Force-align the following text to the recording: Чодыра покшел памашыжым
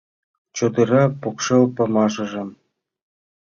Чодыра 0.55 1.03
покшел 1.21 1.63
памашыжым 1.75 2.49